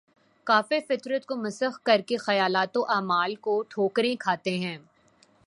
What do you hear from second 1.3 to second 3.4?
مسخ کر کے خیالات و اعمال